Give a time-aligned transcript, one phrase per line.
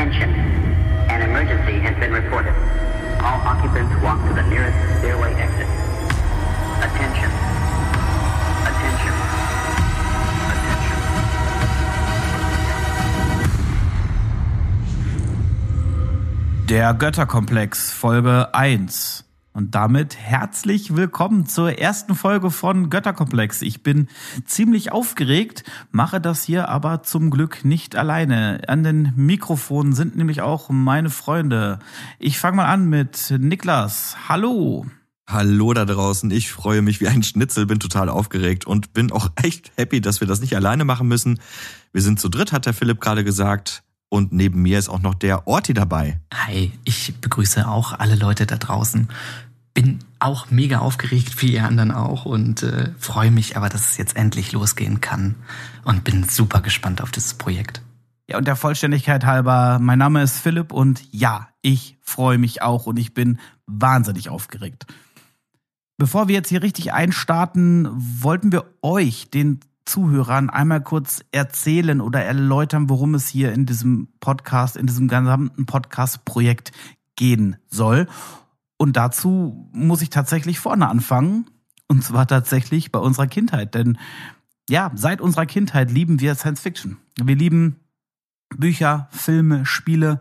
[0.00, 0.30] Attention.
[1.10, 2.54] An emergency has been reported.
[3.20, 5.68] All occupants walk to the nearest stairway exit.
[6.80, 7.30] Attention.
[8.64, 9.12] Attention.
[10.48, 10.96] Attention.
[16.70, 19.29] Der Götterkomplex Folge 1.
[19.52, 23.62] Und damit herzlich willkommen zur ersten Folge von Götterkomplex.
[23.62, 24.06] Ich bin
[24.44, 28.62] ziemlich aufgeregt, mache das hier aber zum Glück nicht alleine.
[28.68, 31.80] An den Mikrofonen sind nämlich auch meine Freunde.
[32.20, 34.16] Ich fange mal an mit Niklas.
[34.28, 34.86] Hallo.
[35.28, 39.30] Hallo da draußen, ich freue mich wie ein Schnitzel, bin total aufgeregt und bin auch
[39.36, 41.40] echt happy, dass wir das nicht alleine machen müssen.
[41.92, 43.82] Wir sind zu dritt, hat der Philipp gerade gesagt.
[44.10, 46.20] Und neben mir ist auch noch der Orti dabei.
[46.34, 49.08] Hi, ich begrüße auch alle Leute da draußen.
[49.72, 53.96] Bin auch mega aufgeregt, wie ihr anderen auch, und äh, freue mich aber, dass es
[53.96, 55.36] jetzt endlich losgehen kann.
[55.84, 57.82] Und bin super gespannt auf dieses Projekt.
[58.28, 62.86] Ja, und der Vollständigkeit halber, mein Name ist Philipp und ja, ich freue mich auch
[62.86, 64.86] und ich bin wahnsinnig aufgeregt.
[65.98, 69.60] Bevor wir jetzt hier richtig einstarten, wollten wir euch, den
[69.90, 75.66] Zuhörern, einmal kurz erzählen oder erläutern, worum es hier in diesem Podcast, in diesem gesamten
[75.66, 76.70] Podcast-Projekt
[77.16, 78.06] gehen soll.
[78.78, 81.50] Und dazu muss ich tatsächlich vorne anfangen.
[81.88, 83.74] Und zwar tatsächlich bei unserer Kindheit.
[83.74, 83.98] Denn
[84.68, 86.98] ja, seit unserer Kindheit lieben wir Science Fiction.
[87.20, 87.76] Wir lieben
[88.56, 90.20] Bücher, Filme, Spiele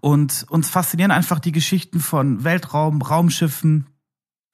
[0.00, 3.86] und uns faszinieren einfach die Geschichten von Weltraum, Raumschiffen,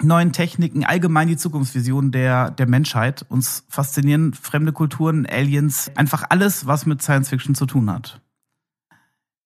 [0.02, 3.24] neuen Techniken, allgemein die Zukunftsvision der, der Menschheit.
[3.28, 8.20] Uns faszinieren fremde Kulturen, Aliens, einfach alles, was mit Science Fiction zu tun hat.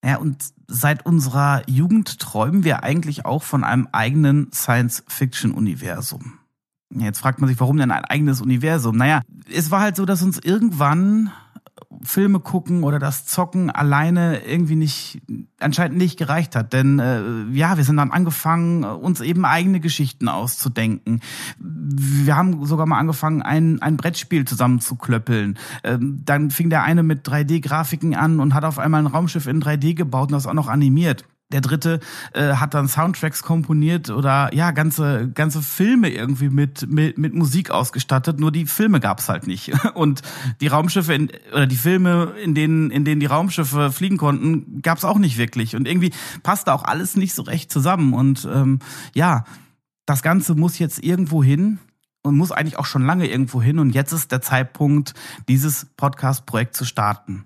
[0.05, 6.39] Ja, und seit unserer Jugend träumen wir eigentlich auch von einem eigenen Science-Fiction-Universum.
[6.95, 8.97] Jetzt fragt man sich, warum denn ein eigenes Universum?
[8.97, 9.21] Naja,
[9.53, 11.33] es war halt so, dass uns irgendwann
[12.03, 15.22] Filme gucken oder das Zocken alleine irgendwie nicht,
[15.58, 16.72] anscheinend nicht gereicht hat.
[16.72, 21.20] Denn äh, ja, wir sind dann angefangen, uns eben eigene Geschichten auszudenken.
[21.59, 25.59] Wir haben sogar mal angefangen, ein, ein Brettspiel zusammen zu klöppeln.
[25.82, 29.62] Ähm, dann fing der eine mit 3D-Grafiken an und hat auf einmal ein Raumschiff in
[29.62, 31.25] 3D gebaut und das auch noch animiert.
[31.50, 32.00] Der dritte
[32.34, 37.70] äh, hat dann Soundtracks komponiert oder ja ganze ganze Filme irgendwie mit mit, mit Musik
[37.70, 38.38] ausgestattet.
[38.38, 40.20] Nur die Filme gab's halt nicht und
[40.60, 45.04] die Raumschiffe in, oder die Filme, in denen in denen die Raumschiffe fliegen konnten, gab's
[45.04, 45.75] auch nicht wirklich.
[45.75, 48.12] Und irgendwie passte auch alles nicht so recht zusammen.
[48.12, 48.80] Und ähm,
[49.15, 49.44] ja,
[50.04, 51.78] das Ganze muss jetzt irgendwo hin
[52.22, 53.78] und muss eigentlich auch schon lange irgendwo hin.
[53.78, 55.15] Und jetzt ist der Zeitpunkt,
[55.48, 57.44] dieses Podcast-Projekt zu starten.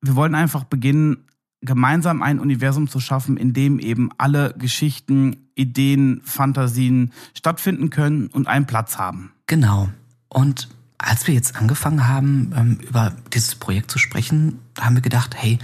[0.00, 1.26] Wir wollen einfach beginnen,
[1.62, 8.48] gemeinsam ein Universum zu schaffen, in dem eben alle Geschichten, Ideen, Fantasien stattfinden können und
[8.48, 9.32] einen Platz haben.
[9.46, 9.90] Genau.
[10.28, 15.34] Und als wir jetzt angefangen haben, ähm, über dieses Projekt zu sprechen, haben wir gedacht,
[15.36, 15.58] hey,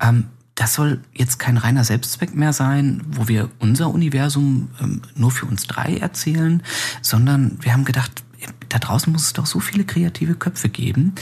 [0.00, 5.30] ähm, das soll jetzt kein reiner Selbstzweck mehr sein, wo wir unser Universum ähm, nur
[5.30, 6.62] für uns drei erzählen,
[7.02, 8.24] sondern wir haben gedacht,
[8.68, 11.14] da draußen muss es doch so viele kreative Köpfe geben,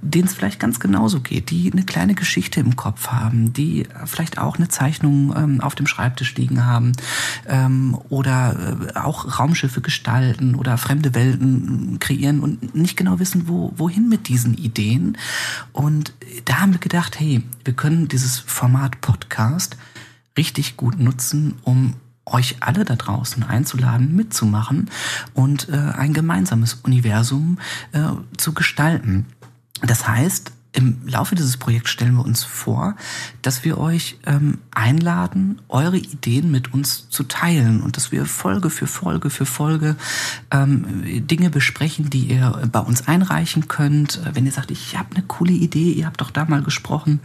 [0.00, 4.38] denen es vielleicht ganz genauso geht, die eine kleine Geschichte im Kopf haben, die vielleicht
[4.38, 6.92] auch eine Zeichnung ähm, auf dem Schreibtisch liegen haben
[7.46, 13.72] ähm, oder äh, auch Raumschiffe gestalten oder fremde Welten kreieren und nicht genau wissen, wo,
[13.76, 15.18] wohin mit diesen Ideen.
[15.72, 16.12] Und
[16.44, 19.76] da haben wir gedacht, hey, wir können dieses Format Podcast
[20.36, 21.94] richtig gut nutzen, um
[22.32, 24.90] euch alle da draußen einzuladen, mitzumachen
[25.34, 27.58] und äh, ein gemeinsames Universum
[27.92, 28.00] äh,
[28.36, 29.26] zu gestalten.
[29.82, 32.94] Das heißt, im Laufe dieses Projekts stellen wir uns vor,
[33.40, 38.68] dass wir euch ähm, einladen, eure Ideen mit uns zu teilen und dass wir Folge
[38.68, 39.96] für Folge für Folge
[40.50, 44.20] ähm, Dinge besprechen, die ihr bei uns einreichen könnt.
[44.34, 47.20] Wenn ihr sagt, ich habe eine coole Idee, ihr habt doch da mal gesprochen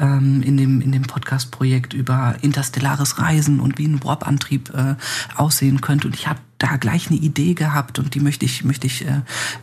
[0.00, 4.96] ähm, in dem, in dem Podcast-Projekt über interstellares Reisen und wie ein Warp-Antrieb äh,
[5.36, 8.88] aussehen könnte und ich habe da gleich eine Idee gehabt und die möchte ich, möchte
[8.88, 9.22] ich äh,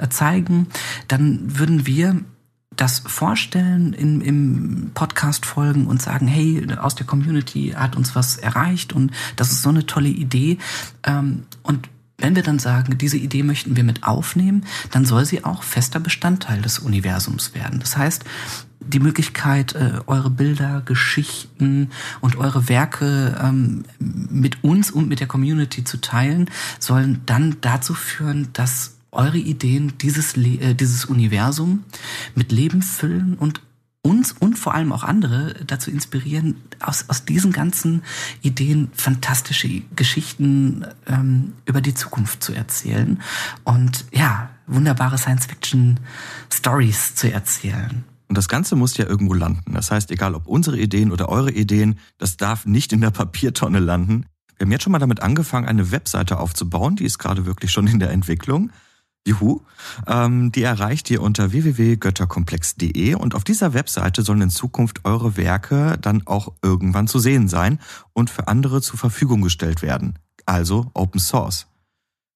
[0.09, 0.67] zeigen,
[1.09, 2.21] dann würden wir
[2.75, 8.37] das vorstellen in, im Podcast folgen und sagen, hey, aus der Community hat uns was
[8.37, 10.57] erreicht und das ist so eine tolle Idee.
[11.03, 15.43] Ähm, und wenn wir dann sagen, diese Idee möchten wir mit aufnehmen, dann soll sie
[15.43, 17.79] auch fester Bestandteil des Universums werden.
[17.79, 18.23] Das heißt,
[18.79, 21.89] die Möglichkeit, äh, eure Bilder, Geschichten
[22.21, 26.49] und eure Werke ähm, mit uns und mit der Community zu teilen,
[26.79, 31.83] sollen dann dazu führen, dass eure Ideen dieses, äh, dieses Universum
[32.35, 33.61] mit Leben füllen und
[34.05, 38.03] uns und vor allem auch andere dazu inspirieren, aus, aus diesen ganzen
[38.43, 43.19] Ideen fantastische Geschichten ähm, über die Zukunft zu erzählen
[43.63, 48.03] und ja, wunderbare Science-Fiction-Stories zu erzählen.
[48.27, 49.73] Und das Ganze muss ja irgendwo landen.
[49.73, 53.79] Das heißt, egal ob unsere Ideen oder eure Ideen, das darf nicht in der Papiertonne
[53.79, 54.25] landen.
[54.57, 56.95] Wir haben jetzt schon mal damit angefangen, eine Webseite aufzubauen.
[56.95, 58.71] Die ist gerade wirklich schon in der Entwicklung.
[59.25, 59.61] Juhu.
[60.07, 65.97] Ähm, die erreicht ihr unter www.götterkomplex.de und auf dieser Webseite sollen in Zukunft eure Werke
[65.99, 67.79] dann auch irgendwann zu sehen sein
[68.13, 70.19] und für andere zur Verfügung gestellt werden.
[70.45, 71.67] Also Open Source.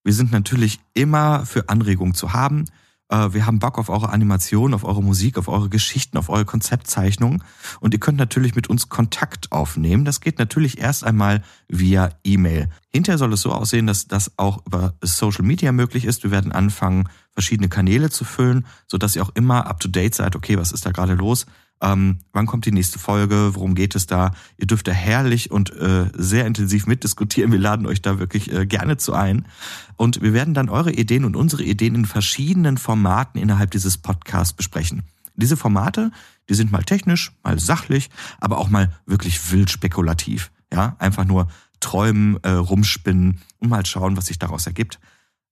[0.04, 2.66] Wir sind natürlich immer für Anregungen zu haben.
[3.10, 6.46] Äh, wir haben Bock auf eure Animation, auf eure Musik, auf eure Geschichten, auf eure
[6.46, 7.44] Konzeptzeichnungen.
[7.80, 10.06] Und ihr könnt natürlich mit uns Kontakt aufnehmen.
[10.06, 12.70] Das geht natürlich erst einmal via E-Mail.
[12.92, 16.24] Hinterher soll es so aussehen, dass das auch über Social Media möglich ist.
[16.24, 20.36] Wir werden anfangen, verschiedene Kanäle zu füllen, sodass ihr auch immer up to date seid.
[20.36, 21.46] Okay, was ist da gerade los?
[21.82, 23.56] Ähm, wann kommt die nächste Folge?
[23.56, 24.34] Worum geht es da?
[24.58, 27.52] Ihr dürft da herrlich und äh, sehr intensiv mitdiskutieren.
[27.52, 29.46] Wir laden euch da wirklich äh, gerne zu ein.
[29.96, 34.54] Und wir werden dann eure Ideen und unsere Ideen in verschiedenen Formaten innerhalb dieses Podcasts
[34.54, 35.04] besprechen.
[35.36, 36.12] Diese Formate,
[36.50, 38.10] die sind mal technisch, mal sachlich,
[38.42, 40.52] aber auch mal wirklich wild spekulativ.
[40.72, 41.48] Ja, einfach nur
[41.80, 45.00] träumen, äh, rumspinnen und mal schauen, was sich daraus ergibt.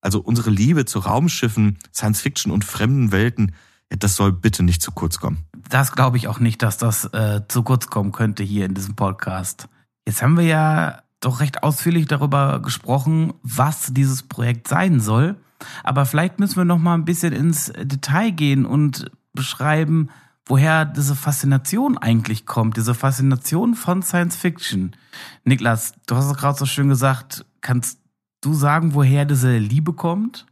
[0.01, 3.53] Also unsere Liebe zu Raumschiffen, Science Fiction und fremden Welten,
[3.89, 5.45] das soll bitte nicht zu kurz kommen.
[5.69, 8.95] Das glaube ich auch nicht, dass das äh, zu kurz kommen könnte hier in diesem
[8.95, 9.67] Podcast.
[10.05, 15.35] Jetzt haben wir ja doch recht ausführlich darüber gesprochen, was dieses Projekt sein soll.
[15.83, 20.09] Aber vielleicht müssen wir noch mal ein bisschen ins Detail gehen und beschreiben,
[20.45, 24.95] woher diese Faszination eigentlich kommt, diese Faszination von Science Fiction.
[25.43, 27.45] Niklas, du hast es gerade so schön gesagt.
[27.61, 27.99] Kannst
[28.41, 30.45] du sagen, woher diese Liebe kommt?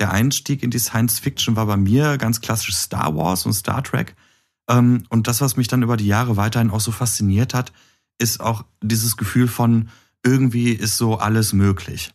[0.00, 3.84] Der Einstieg in die Science Fiction war bei mir ganz klassisch Star Wars und Star
[3.84, 4.16] Trek.
[4.68, 7.72] Ähm, und das, was mich dann über die Jahre weiterhin auch so fasziniert hat,
[8.18, 9.90] ist auch dieses Gefühl von
[10.24, 12.12] irgendwie ist so alles möglich.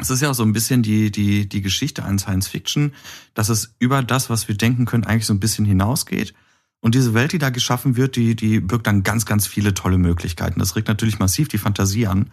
[0.00, 2.94] Es ist ja auch so ein bisschen die, die, die Geschichte an Science Fiction,
[3.34, 6.32] dass es über das, was wir denken können, eigentlich so ein bisschen hinausgeht.
[6.80, 9.98] Und diese Welt, die da geschaffen wird, die, die birgt dann ganz, ganz viele tolle
[9.98, 10.60] Möglichkeiten.
[10.60, 12.30] Das regt natürlich massiv die Fantasie an.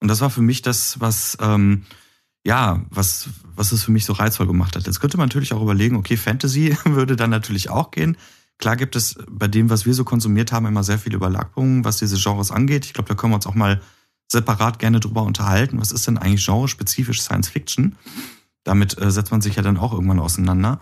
[0.00, 1.84] Und das war für mich das, was, ähm,
[2.44, 4.86] ja, was, was es für mich so reizvoll gemacht hat.
[4.86, 8.16] Jetzt könnte man natürlich auch überlegen, okay, Fantasy würde dann natürlich auch gehen.
[8.58, 11.98] Klar gibt es bei dem, was wir so konsumiert haben, immer sehr viele Überlappungen, was
[11.98, 12.86] diese Genres angeht.
[12.86, 13.80] Ich glaube, da können wir uns auch mal
[14.30, 15.80] separat gerne drüber unterhalten.
[15.80, 17.96] Was ist denn eigentlich genrespezifisch Science Fiction?
[18.64, 20.80] Damit äh, setzt man sich ja dann auch irgendwann auseinander.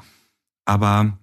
[0.64, 1.18] Aber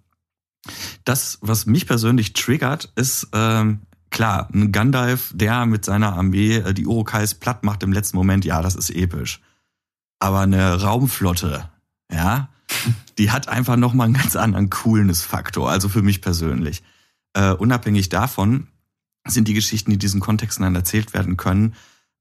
[1.04, 6.74] das, was mich persönlich triggert, ist ähm, klar, ein Gandalf, der mit seiner Armee äh,
[6.74, 9.42] die Urukais platt macht im letzten Moment, ja, das ist episch.
[10.24, 11.70] Aber eine Raumflotte,
[12.10, 12.48] ja,
[13.18, 16.82] die hat einfach nochmal einen ganz anderen Coolness-Faktor, also für mich persönlich.
[17.34, 18.68] Äh, unabhängig davon
[19.28, 21.76] sind die Geschichten, die diesen Kontexten dann erzählt werden können,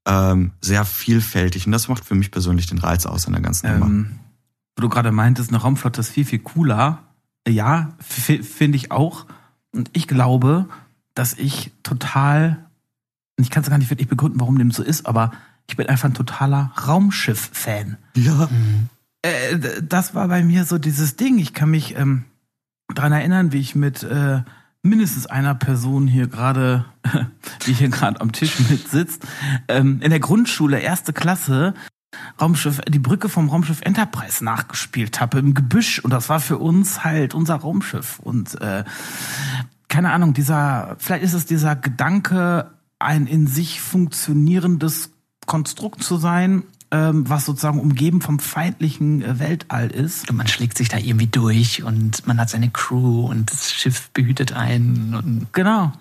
[0.05, 1.65] ähm, sehr vielfältig.
[1.65, 3.85] Und das macht für mich persönlich den Reiz aus an der ganzen Nummer.
[3.85, 4.19] Ähm,
[4.75, 7.03] wo du gerade meintest, eine Raumflotte ist viel, viel cooler.
[7.47, 9.27] Ja, finde ich auch.
[9.71, 10.67] Und ich glaube,
[11.13, 12.65] dass ich total,
[13.37, 15.31] ich kann es gar nicht wirklich begründen, warum dem so ist, aber
[15.67, 17.97] ich bin einfach ein totaler Raumschiff-Fan.
[18.15, 18.47] Ja.
[18.51, 18.89] Mhm.
[19.21, 21.39] Äh, das war bei mir so dieses Ding.
[21.39, 22.25] Ich kann mich ähm,
[22.93, 24.41] daran erinnern, wie ich mit äh,
[24.81, 26.85] mindestens einer Person hier gerade,
[27.65, 29.25] die hier gerade am Tisch mit sitzt,
[29.67, 31.73] ähm, in der Grundschule, erste Klasse,
[32.39, 37.03] Raumschiff, die Brücke vom Raumschiff Enterprise nachgespielt habe im Gebüsch und das war für uns
[37.03, 38.83] halt unser Raumschiff und äh,
[39.87, 45.12] keine Ahnung, dieser, vielleicht ist es dieser Gedanke, ein in sich funktionierendes
[45.45, 50.29] Konstrukt zu sein, ähm, was sozusagen umgeben vom feindlichen äh, Weltall ist.
[50.29, 54.09] Und man schlägt sich da irgendwie durch und man hat seine Crew und das Schiff
[54.11, 55.15] behütet einen.
[55.15, 55.91] Und genau.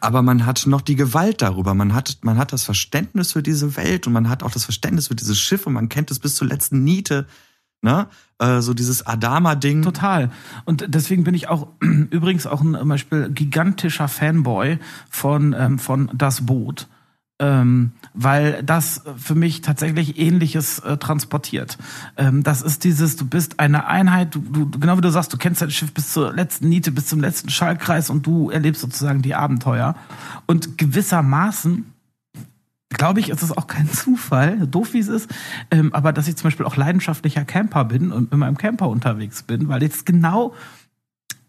[0.00, 1.74] Aber man hat noch die Gewalt darüber.
[1.74, 5.08] Man hat, man hat das Verständnis für diese Welt und man hat auch das Verständnis
[5.08, 7.26] für dieses Schiff und man kennt es bis zur letzten Niete.
[7.82, 8.06] Ne?
[8.38, 9.82] Äh, so dieses Adama-Ding.
[9.82, 10.30] Total.
[10.64, 14.78] Und deswegen bin ich auch übrigens auch ein zum Beispiel gigantischer Fanboy
[15.10, 16.86] von, ähm, von Das Boot
[17.38, 21.78] ähm, weil das für mich tatsächlich Ähnliches äh, transportiert.
[22.16, 25.36] Ähm, das ist dieses, du bist eine Einheit, du, du, genau wie du sagst, du
[25.36, 29.22] kennst dein Schiff bis zur letzten Niete, bis zum letzten Schallkreis und du erlebst sozusagen
[29.22, 29.94] die Abenteuer.
[30.46, 31.86] Und gewissermaßen
[32.90, 35.30] glaube ich, ist es auch kein Zufall, doof wie es ist,
[35.70, 39.42] ähm, aber dass ich zum Beispiel auch leidenschaftlicher Camper bin und in meinem Camper unterwegs
[39.42, 40.54] bin, weil jetzt genau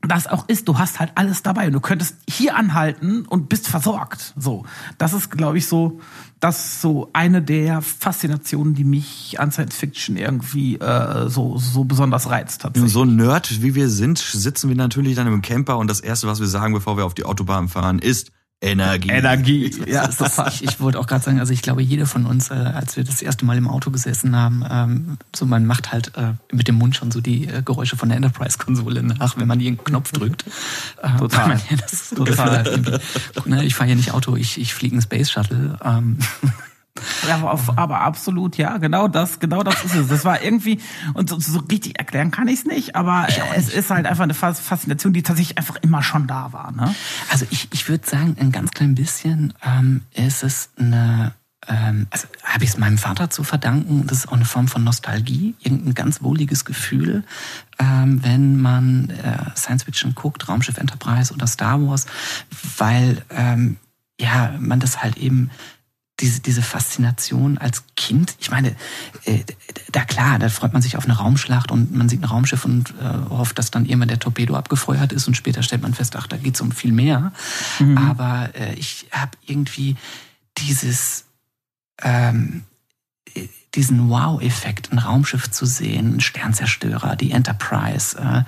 [0.01, 3.67] das auch ist, du hast halt alles dabei und du könntest hier anhalten und bist
[3.67, 4.33] versorgt.
[4.37, 4.65] So,
[4.97, 5.99] das ist, glaube ich, so,
[6.39, 11.83] das ist so eine der Faszinationen, die mich an Science Fiction irgendwie äh, so so
[11.83, 12.61] besonders reizt.
[12.61, 12.93] Tatsächlich.
[12.93, 16.39] So Nerd wie wir sind, sitzen wir natürlich dann im Camper und das erste, was
[16.39, 19.09] wir sagen, bevor wir auf die Autobahn fahren, ist Energie.
[19.09, 19.71] Energie.
[19.87, 22.49] Ja, das ist, ich, ich wollte auch gerade sagen, also ich glaube, jeder von uns,
[22.51, 26.11] äh, als wir das erste Mal im Auto gesessen haben, ähm, so man macht halt
[26.17, 29.59] äh, mit dem Mund schon so die äh, Geräusche von der Enterprise-Konsole nach, wenn man
[29.61, 30.43] irgendeinen Knopf drückt.
[31.01, 31.47] Äh, Total.
[31.47, 32.99] man- ja, das ist total.
[33.45, 35.77] ne, ich fahre ja nicht Auto, ich, ich fliege einen Space Shuttle.
[35.83, 36.17] Ähm,
[37.75, 40.07] aber, absolut, ja, genau das, genau das ist es.
[40.07, 40.79] Das war irgendwie,
[41.13, 44.33] und so, so richtig erklären kann ich es nicht, aber es ist halt einfach eine
[44.33, 46.71] Fas- Faszination, die tatsächlich einfach immer schon da war.
[46.71, 46.93] Ne?
[47.29, 51.33] Also ich, ich würde sagen, ein ganz klein bisschen ähm, ist es eine,
[51.67, 54.83] ähm, also habe ich es meinem Vater zu verdanken, das ist auch eine Form von
[54.83, 57.23] Nostalgie, irgendein ganz wohliges Gefühl,
[57.79, 62.07] ähm, wenn man äh, Science Fiction guckt, Raumschiff Enterprise oder Star Wars,
[62.77, 63.77] weil ähm,
[64.19, 65.49] ja man das halt eben
[66.19, 68.75] diese, diese Faszination als Kind, ich meine,
[69.25, 69.39] äh,
[69.91, 72.93] da klar, da freut man sich auf eine Raumschlacht und man sieht ein Raumschiff und
[73.01, 76.27] äh, hofft, dass dann irgendwann der Torpedo abgefeuert ist und später stellt man fest, ach,
[76.27, 77.31] da geht's um viel mehr.
[77.95, 79.95] Aber äh, ich habe irgendwie
[80.57, 81.25] dieses
[82.01, 82.63] ähm,
[83.33, 88.43] äh, diesen Wow-Effekt, ein Raumschiff zu sehen, ein Sternzerstörer, die Enterprise, äh,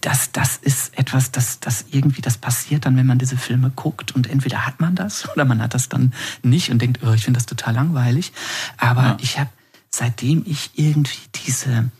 [0.00, 4.14] das, das ist etwas, das, das irgendwie, das passiert dann, wenn man diese Filme guckt
[4.14, 7.24] und entweder hat man das oder man hat das dann nicht und denkt, oh, ich
[7.24, 8.32] finde das total langweilig.
[8.76, 9.16] Aber Ja.
[9.20, 9.50] ich habe,
[9.90, 11.90] seitdem ich irgendwie diese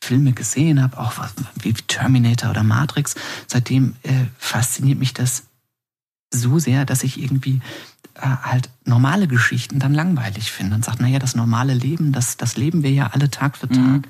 [0.00, 1.12] Filme gesehen habe, auch
[1.60, 3.14] wie Terminator oder Matrix,
[3.46, 5.44] seitdem äh, fasziniert mich das
[6.32, 7.60] so sehr, dass ich irgendwie
[8.14, 12.56] äh, halt normale Geschichten dann langweilig finde und sagt, naja, das normale Leben, das, das
[12.56, 14.08] leben wir ja alle Tag für Tag.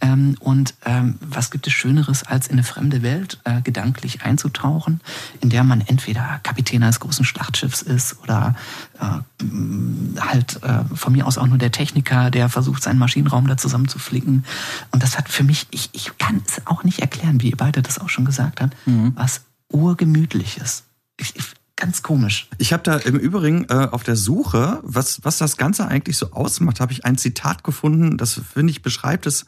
[0.00, 5.00] Ähm, und ähm, was gibt es Schöneres, als in eine fremde Welt äh, gedanklich einzutauchen,
[5.40, 8.54] in der man entweder Kapitän eines großen Schlachtschiffs ist oder
[9.00, 13.56] äh, halt äh, von mir aus auch nur der Techniker, der versucht, seinen Maschinenraum da
[13.56, 14.44] zusammenzuflicken.
[14.92, 17.82] Und das hat für mich, ich, ich kann es auch nicht erklären, wie ihr beide
[17.82, 18.76] das auch schon gesagt habt,
[19.14, 20.84] was urgemütliches.
[21.16, 21.44] Ich, ich,
[21.78, 22.48] ganz komisch.
[22.58, 26.32] Ich habe da im Übrigen äh, auf der Suche, was, was das Ganze eigentlich so
[26.32, 29.46] ausmacht, habe ich ein Zitat gefunden, das finde ich beschreibt es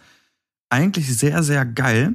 [0.71, 2.15] eigentlich sehr, sehr geil.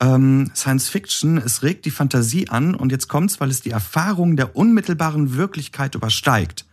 [0.00, 4.36] Ähm, Science Fiction, es regt die Fantasie an und jetzt kommt's, weil es die Erfahrung
[4.36, 6.66] der unmittelbaren Wirklichkeit übersteigt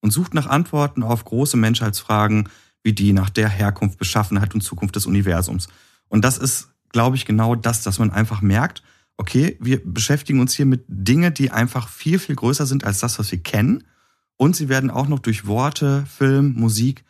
[0.00, 2.48] und sucht nach Antworten auf große Menschheitsfragen
[2.82, 5.68] wie die nach der Herkunft, Beschaffenheit und Zukunft des Universums.
[6.08, 8.82] Und das ist, glaube ich, genau das, dass man einfach merkt,
[9.16, 13.18] okay, wir beschäftigen uns hier mit Dingen, die einfach viel, viel größer sind als das,
[13.18, 13.84] was wir kennen.
[14.36, 17.04] Und sie werden auch noch durch Worte, Film, Musik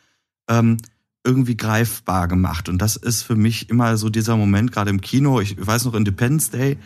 [0.47, 0.77] ähm,
[1.23, 2.69] irgendwie greifbar gemacht.
[2.69, 5.95] Und das ist für mich immer so dieser Moment, gerade im Kino, ich weiß noch
[5.95, 6.77] Independence Day,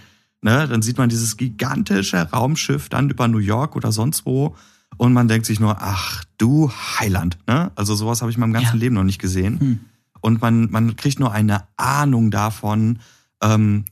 [0.42, 4.56] ne, dann sieht man dieses gigantische Raumschiff dann über New York oder sonst wo.
[4.98, 7.38] Und man denkt sich nur, ach du Heiland.
[7.48, 7.72] Ne?
[7.76, 8.80] Also sowas habe ich in meinem ganzen Ja.
[8.80, 9.60] Leben noch nicht gesehen.
[9.60, 9.80] Hm.
[10.22, 13.00] Und man, man kriegt nur eine Ahnung davon,
[13.42, 13.86] ähm,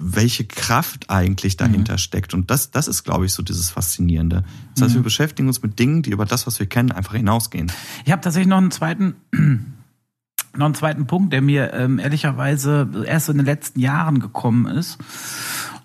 [0.00, 2.34] welche Kraft eigentlich dahinter steckt.
[2.34, 4.44] Und das, das ist, glaube ich, so dieses Faszinierende.
[4.74, 7.70] Das heißt, wir beschäftigen uns mit Dingen, die über das, was wir kennen, einfach hinausgehen.
[8.04, 9.14] Ich habe tatsächlich noch einen zweiten,
[10.56, 14.98] noch einen zweiten Punkt, der mir ähm, ehrlicherweise erst in den letzten Jahren gekommen ist.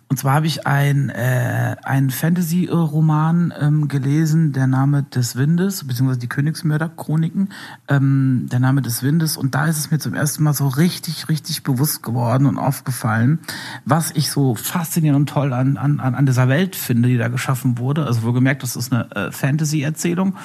[0.07, 6.19] Und zwar habe ich ein, äh, ein Fantasy-Roman ähm, gelesen, der Name des Windes, beziehungsweise
[6.19, 7.50] die Königsmörder-Chroniken,
[7.88, 9.35] ähm, der Name des Windes.
[9.35, 13.39] Und da ist es mir zum ersten Mal so richtig, richtig bewusst geworden und aufgefallen,
[13.83, 17.79] was ich so faszinierend und toll an, an, an dieser Welt finde, die da geschaffen
[17.79, 18.05] wurde.
[18.05, 20.35] Also wohlgemerkt, das ist eine äh, Fantasy-Erzählung.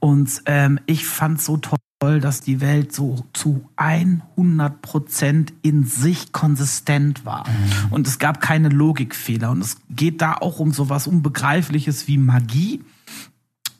[0.00, 1.78] Und ähm, ich fand so toll,
[2.14, 7.44] dass die Welt so zu 100 Prozent in sich konsistent war.
[7.90, 9.50] Und es gab keine Logikfehler.
[9.50, 12.82] Und es geht da auch um sowas Unbegreifliches wie Magie.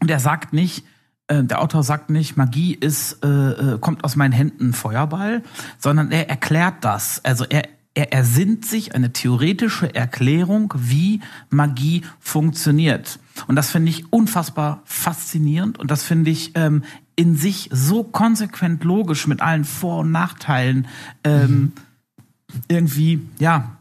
[0.00, 0.84] Und er sagt nicht,
[1.28, 5.42] äh, der Autor sagt nicht, Magie ist, äh, äh, kommt aus meinen Händen Feuerball,
[5.78, 7.24] sondern er erklärt das.
[7.24, 13.18] Also er, er ersinnt sich eine theoretische Erklärung, wie Magie funktioniert.
[13.46, 16.82] Und das finde ich unfassbar faszinierend und das finde ich ähm,
[17.16, 20.86] in sich so konsequent logisch mit allen Vor- und Nachteilen
[21.24, 21.72] ähm,
[22.68, 23.78] irgendwie, ja,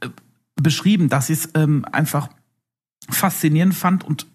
[0.00, 0.08] äh,
[0.56, 2.28] beschrieben, dass ich es ähm, einfach
[3.08, 4.26] faszinierend fand und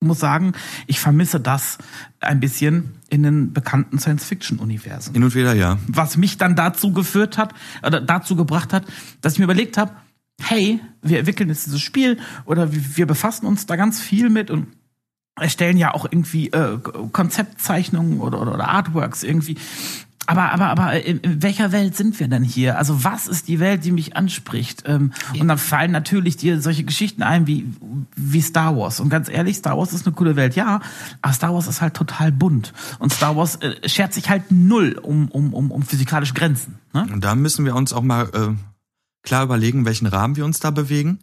[0.00, 0.52] muss sagen,
[0.86, 1.78] ich vermisse das
[2.20, 5.14] ein bisschen in den bekannten Science-Fiction-Universen.
[5.14, 5.78] Hin und wieder ja.
[5.86, 8.84] Was mich dann dazu geführt hat, oder dazu gebracht hat,
[9.20, 9.92] dass ich mir überlegt habe,
[10.40, 14.50] hey, wir entwickeln jetzt dieses Spiel oder wir wir befassen uns da ganz viel mit
[14.50, 14.66] und
[15.38, 16.78] erstellen ja auch irgendwie äh,
[17.12, 19.56] Konzeptzeichnungen oder, oder, oder Artworks irgendwie.
[20.28, 22.78] Aber, aber, aber in, in welcher Welt sind wir denn hier?
[22.78, 24.82] Also was ist die Welt, die mich anspricht?
[24.86, 27.66] Ähm, und dann fallen natürlich dir solche Geschichten ein wie,
[28.16, 28.98] wie Star Wars.
[28.98, 30.80] Und ganz ehrlich, Star Wars ist eine coole Welt, ja.
[31.22, 32.72] Aber Star Wars ist halt total bunt.
[32.98, 36.80] Und Star Wars äh, schert sich halt null um, um, um, um physikalische Grenzen.
[36.92, 37.06] Ne?
[37.12, 38.54] Und da müssen wir uns auch mal äh,
[39.22, 41.20] klar überlegen, welchen Rahmen wir uns da bewegen.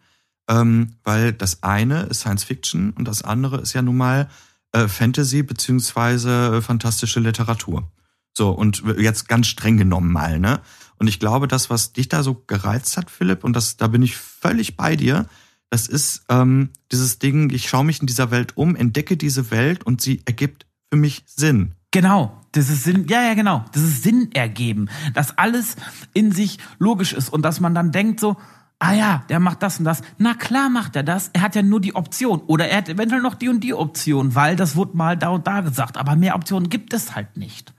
[0.50, 4.30] Ähm, weil das eine ist Science Fiction und das andere ist ja nun mal
[4.72, 7.90] äh, Fantasy beziehungsweise äh, fantastische Literatur.
[8.36, 10.60] So, und jetzt ganz streng genommen mal, ne?
[10.98, 14.02] Und ich glaube, das, was dich da so gereizt hat, Philipp, und das, da bin
[14.02, 15.28] ich völlig bei dir,
[15.70, 19.84] das ist ähm, dieses Ding, ich schaue mich in dieser Welt um, entdecke diese Welt
[19.84, 21.74] und sie ergibt für mich Sinn.
[21.92, 23.66] Genau, das ist Sinn, ja, ja, genau.
[23.74, 25.76] Das ist Sinn ergeben, dass alles
[26.14, 28.38] in sich logisch ist und dass man dann denkt so,
[28.84, 30.02] ah ja, der macht das und das.
[30.18, 31.30] Na klar macht er das.
[31.32, 32.42] Er hat ja nur die Option.
[32.42, 35.48] Oder er hat eventuell noch die und die Option, weil das wurde mal da und
[35.48, 35.98] da gesagt.
[35.98, 37.74] Aber mehr Optionen gibt es halt nicht.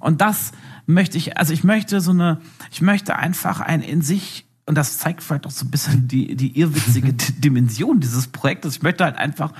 [0.00, 0.50] Und das
[0.86, 2.40] möchte ich, also ich möchte so eine,
[2.72, 6.34] ich möchte einfach ein in sich, und das zeigt vielleicht auch so ein bisschen die,
[6.34, 8.76] die irrwitzige Dimension dieses Projektes.
[8.76, 9.52] Ich möchte halt einfach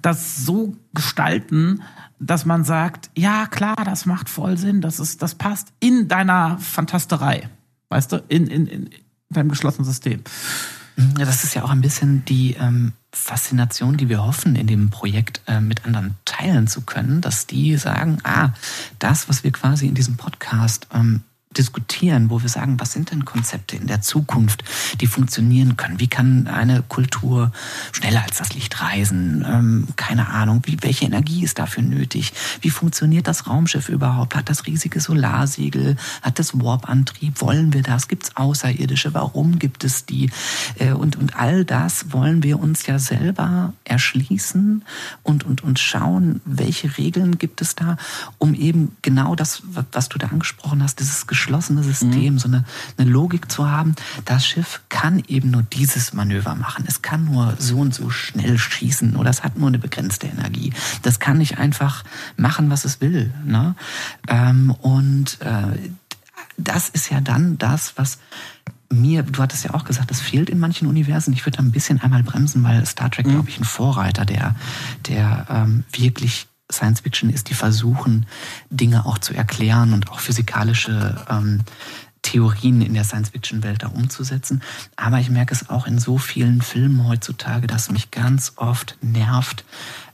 [0.00, 1.82] das so gestalten,
[2.18, 6.58] dass man sagt, ja klar, das macht voll Sinn, das ist, das passt in deiner
[6.58, 7.50] Fantasterei.
[7.90, 8.90] Weißt du, in, in, in
[9.30, 10.22] deinem geschlossenen System.
[10.96, 15.40] Das ist ja auch ein bisschen die ähm, Faszination, die wir hoffen, in dem Projekt
[15.46, 18.50] äh, mit anderen teilen zu können, dass die sagen, ah,
[19.00, 21.22] das, was wir quasi in diesem Podcast ähm,
[21.58, 24.64] diskutieren, wo wir sagen, was sind denn Konzepte in der Zukunft,
[25.00, 26.00] die funktionieren können?
[26.00, 27.52] Wie kann eine Kultur
[27.92, 29.44] schneller als das Licht reisen?
[29.48, 32.32] Ähm, keine Ahnung, wie, welche Energie ist dafür nötig?
[32.60, 34.34] Wie funktioniert das Raumschiff überhaupt?
[34.34, 35.96] Hat das riesige Solarsiegel?
[36.22, 37.40] Hat das Warp-Antrieb?
[37.40, 38.08] Wollen wir das?
[38.08, 39.14] Gibt es Außerirdische?
[39.14, 40.30] Warum gibt es die?
[40.78, 44.84] Äh, und, und all das wollen wir uns ja selber erschließen
[45.22, 47.96] und, und, und schauen, welche Regeln gibt es da,
[48.38, 52.38] um eben genau das, was du da angesprochen hast, dieses geschlossene System, mhm.
[52.38, 52.64] so eine,
[52.96, 53.94] eine Logik zu haben.
[54.24, 56.84] Das Schiff kann eben nur dieses Manöver machen.
[56.88, 60.72] Es kann nur so und so schnell schießen oder es hat nur eine begrenzte Energie.
[61.02, 62.02] Das kann nicht einfach
[62.38, 63.32] machen, was es will.
[63.44, 63.74] Ne?
[64.28, 65.90] Ähm, und äh,
[66.56, 68.18] das ist ja dann das, was
[68.90, 71.34] mir, du hattest ja auch gesagt, das fehlt in manchen Universen.
[71.34, 73.32] Ich würde da ein bisschen einmal bremsen, weil Star Trek, mhm.
[73.32, 74.54] glaube ich, ein Vorreiter der,
[75.06, 78.26] der ähm, wirklich Science Fiction ist, die versuchen,
[78.70, 81.62] Dinge auch zu erklären und auch physikalische ähm,
[82.22, 84.62] Theorien in der Science-Fiction-Welt da umzusetzen.
[84.96, 89.64] Aber ich merke es auch in so vielen Filmen heutzutage, dass mich ganz oft nervt,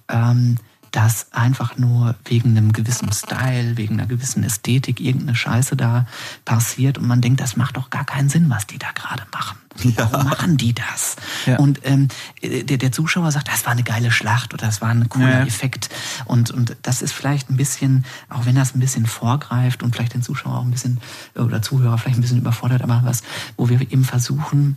[0.08, 0.58] ähm,
[0.90, 6.06] dass einfach nur wegen einem gewissen Style, wegen einer gewissen Ästhetik irgendeine Scheiße da
[6.44, 9.58] passiert und man denkt, das macht doch gar keinen Sinn, was die da gerade machen.
[9.82, 10.12] Ja.
[10.12, 11.16] Warum machen die das?
[11.46, 11.56] Ja.
[11.58, 12.08] Und ähm,
[12.42, 15.46] der, der Zuschauer sagt, das war eine geile Schlacht oder das war ein cooler ja.
[15.46, 15.88] Effekt.
[16.26, 20.12] Und, und das ist vielleicht ein bisschen, auch wenn das ein bisschen vorgreift und vielleicht
[20.12, 21.00] den Zuschauer auch ein bisschen
[21.34, 23.22] oder Zuhörer vielleicht ein bisschen überfordert, aber was,
[23.56, 24.76] wo wir eben versuchen,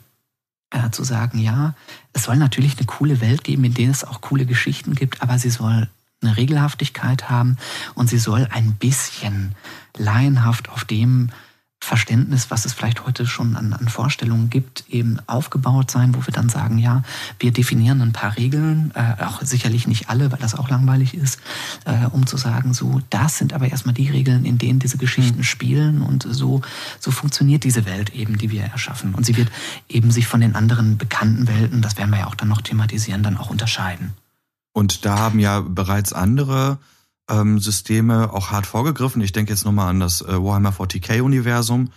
[0.73, 1.75] äh, zu sagen, ja,
[2.13, 5.37] es soll natürlich eine coole Welt geben, in der es auch coole Geschichten gibt, aber
[5.37, 5.89] sie soll
[6.23, 7.57] eine Regelhaftigkeit haben
[7.95, 9.55] und sie soll ein bisschen
[9.97, 11.29] laienhaft auf dem
[11.83, 16.31] Verständnis, was es vielleicht heute schon an, an, Vorstellungen gibt, eben aufgebaut sein, wo wir
[16.33, 17.03] dann sagen, ja,
[17.39, 21.41] wir definieren ein paar Regeln, äh, auch sicherlich nicht alle, weil das auch langweilig ist,
[21.83, 25.39] äh, um zu sagen, so, das sind aber erstmal die Regeln, in denen diese Geschichten
[25.39, 25.43] mhm.
[25.43, 26.61] spielen und so,
[26.99, 29.13] so funktioniert diese Welt eben, die wir erschaffen.
[29.13, 29.51] Und sie wird
[29.89, 33.23] eben sich von den anderen bekannten Welten, das werden wir ja auch dann noch thematisieren,
[33.23, 34.13] dann auch unterscheiden.
[34.73, 36.79] Und da haben ja bereits andere
[37.29, 39.21] ähm, Systeme auch hart vorgegriffen.
[39.21, 41.91] Ich denke jetzt nochmal an das äh, Warhammer 40k-Universum,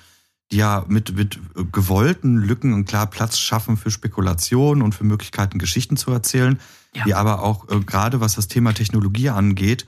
[0.53, 1.41] die ja mit, mit
[1.73, 6.61] gewollten Lücken und klar Platz schaffen für Spekulationen und für Möglichkeiten, Geschichten zu erzählen,
[6.95, 7.05] ja.
[7.05, 9.87] die aber auch äh, gerade was das Thema Technologie angeht,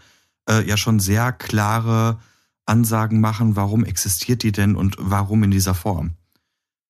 [0.48, 2.18] äh, ja schon sehr klare
[2.66, 6.12] Ansagen machen, warum existiert die denn und warum in dieser Form.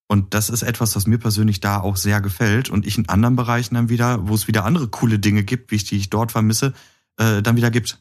[0.09, 3.37] Und das ist etwas, was mir persönlich da auch sehr gefällt und ich in anderen
[3.37, 6.33] Bereichen dann wieder, wo es wieder andere coole Dinge gibt, wie ich die ich dort
[6.33, 6.73] vermisse,
[7.19, 7.99] äh, dann wieder gibt.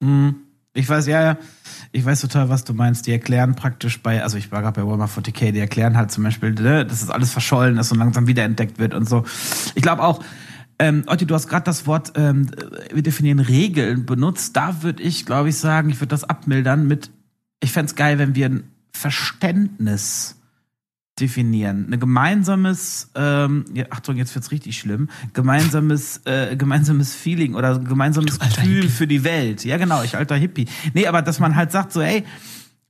[0.00, 0.34] Mhm.
[0.74, 1.38] Ich weiß, ja, ja,
[1.92, 3.06] ich weiß total, was du meinst.
[3.06, 6.24] Die erklären praktisch bei, also ich war gerade bei Walmart 40k, die erklären halt zum
[6.24, 9.24] Beispiel, ne, dass es alles verschollen ist und langsam wiederentdeckt wird und so.
[9.74, 10.22] Ich glaube auch,
[10.78, 12.50] ähm, Otti, du hast gerade das Wort, ähm,
[12.92, 14.56] wir definieren Regeln benutzt.
[14.56, 17.10] Da würde ich, glaube ich, sagen, ich würde das abmildern mit,
[17.60, 20.36] ich fände geil, wenn wir ein Verständnis
[21.20, 21.92] definieren.
[21.92, 28.38] Ein gemeinsames, ähm, ja, Achtung, jetzt wird's richtig schlimm, gemeinsames, äh, gemeinsames Feeling oder gemeinsames
[28.38, 28.88] Gefühl Hippie.
[28.88, 29.64] für die Welt.
[29.64, 30.66] Ja, genau, ich alter Hippie.
[30.94, 32.24] Nee, aber dass man halt sagt so, ey,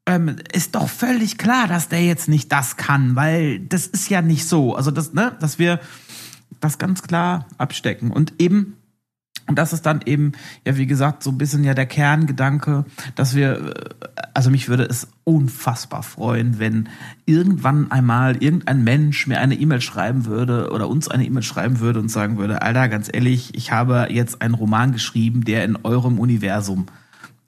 [0.07, 4.23] ähm, ist doch völlig klar, dass der jetzt nicht das kann, weil das ist ja
[4.23, 4.75] nicht so.
[4.75, 5.81] Also das, ne, dass wir
[6.61, 8.75] das ganz klar abstecken und eben
[9.49, 10.33] und das ist dann eben,
[10.67, 12.85] ja, wie gesagt, so ein bisschen ja der Kerngedanke,
[13.15, 16.89] dass wir, äh, also mich würde es unfassbar freuen, wenn
[17.25, 21.99] irgendwann einmal irgendein Mensch mir eine E-Mail schreiben würde oder uns eine E-Mail schreiben würde
[21.99, 26.19] und sagen würde, Alter, ganz ehrlich, ich habe jetzt einen Roman geschrieben, der in eurem
[26.19, 26.87] Universum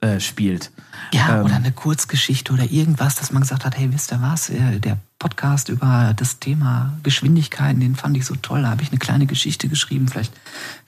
[0.00, 0.70] äh, spielt.
[1.12, 4.50] Ja, Ähm, oder eine Kurzgeschichte oder irgendwas, dass man gesagt hat, hey, wisst ihr was,
[4.50, 8.90] äh, der Podcast über das Thema Geschwindigkeiten, den fand ich so toll, da habe ich
[8.90, 10.32] eine kleine Geschichte geschrieben, vielleicht,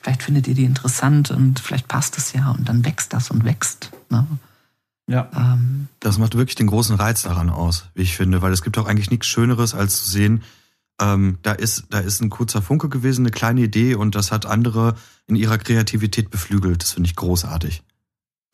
[0.00, 3.44] vielleicht findet ihr die interessant und vielleicht passt es ja und dann wächst das und
[3.44, 3.90] wächst.
[4.08, 4.26] Ne?
[5.08, 5.28] Ja.
[5.36, 8.78] Ähm, Das macht wirklich den großen Reiz daran aus, wie ich finde, weil es gibt
[8.78, 10.42] auch eigentlich nichts Schöneres, als zu sehen,
[11.00, 14.46] ähm, da ist, da ist ein kurzer Funke gewesen, eine kleine Idee und das hat
[14.46, 14.94] andere
[15.26, 16.82] in ihrer Kreativität beflügelt.
[16.82, 17.82] Das finde ich großartig.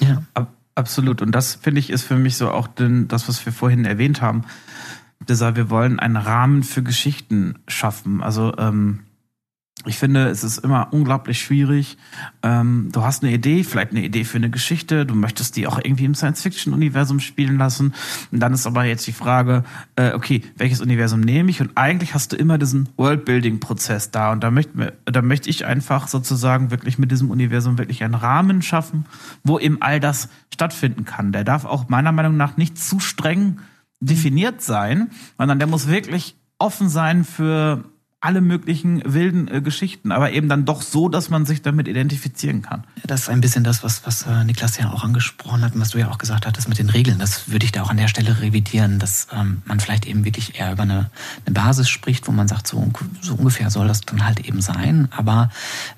[0.00, 0.22] Ja.
[0.34, 1.22] Ab, absolut.
[1.22, 4.22] Und das, finde ich, ist für mich so auch den, das, was wir vorhin erwähnt
[4.22, 4.44] haben.
[5.28, 8.22] Dieser, wir wollen einen Rahmen für Geschichten schaffen.
[8.22, 9.00] Also, ähm,
[9.86, 11.98] ich finde, es ist immer unglaublich schwierig.
[12.42, 15.78] Ähm, du hast eine Idee, vielleicht eine Idee für eine Geschichte, du möchtest die auch
[15.78, 17.94] irgendwie im Science-Fiction-Universum spielen lassen.
[18.32, 19.64] Und dann ist aber jetzt die Frage,
[19.94, 21.60] äh, okay, welches Universum nehme ich?
[21.60, 24.32] Und eigentlich hast du immer diesen Worldbuilding-Prozess da.
[24.32, 28.62] Und da möchte, da möchte ich einfach sozusagen wirklich mit diesem Universum wirklich einen Rahmen
[28.62, 29.06] schaffen,
[29.44, 31.30] wo eben all das stattfinden kann.
[31.30, 33.60] Der darf auch meiner Meinung nach nicht zu streng
[34.00, 37.84] definiert sein, sondern der muss wirklich offen sein für
[38.20, 42.62] alle möglichen wilden äh, Geschichten, aber eben dann doch so, dass man sich damit identifizieren
[42.62, 42.82] kann.
[43.04, 45.90] Das ist ein bisschen das, was, was äh, Niklas ja auch angesprochen hat und was
[45.90, 47.20] du ja auch gesagt hattest mit den Regeln.
[47.20, 50.58] Das würde ich da auch an der Stelle revidieren, dass ähm, man vielleicht eben wirklich
[50.58, 51.10] eher über eine,
[51.46, 55.08] eine Basis spricht, wo man sagt, so, so ungefähr soll das dann halt eben sein.
[55.16, 55.50] Aber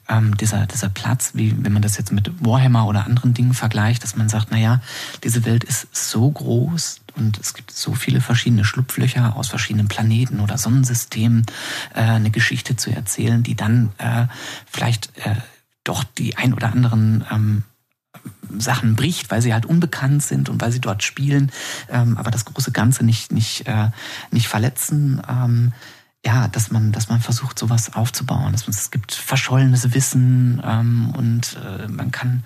[0.08, 4.02] ähm, dieser, dieser Platz, wie wenn man das jetzt mit Warhammer oder anderen Dingen vergleicht,
[4.02, 4.82] dass man sagt, naja,
[5.24, 10.40] diese Welt ist so groß und es gibt so viele verschiedene Schlupflöcher aus verschiedenen Planeten
[10.40, 11.46] oder Sonnensystemen,
[11.94, 14.26] äh, eine Geschichte zu erzählen, die dann äh,
[14.66, 15.36] vielleicht äh,
[15.84, 17.64] doch die ein oder anderen ähm,
[18.58, 21.52] Sachen bricht, weil sie halt unbekannt sind und weil sie dort spielen,
[21.88, 23.90] ähm, aber das große Ganze nicht, nicht, äh,
[24.30, 25.22] nicht verletzen.
[25.28, 25.72] Ähm,
[26.24, 28.52] ja, dass man, dass man versucht, sowas aufzubauen.
[28.52, 32.44] Dass man, es gibt verschollenes Wissen ähm, und äh, man kann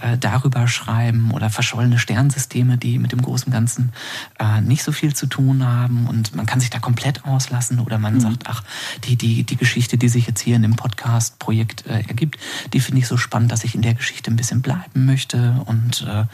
[0.00, 3.92] äh, darüber schreiben oder verschollene Sternsysteme, die mit dem großen Ganzen
[4.38, 7.98] äh, nicht so viel zu tun haben und man kann sich da komplett auslassen oder
[7.98, 8.64] man sagt, ach,
[9.04, 12.38] die, die, die Geschichte, die sich jetzt hier in dem Podcast-Projekt äh, ergibt,
[12.72, 16.06] die finde ich so spannend, dass ich in der Geschichte ein bisschen bleiben möchte und
[16.08, 16.24] äh,